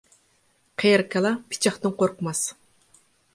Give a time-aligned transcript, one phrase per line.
[0.83, 2.43] قېرى كالا پىچاقتىن قورقماس.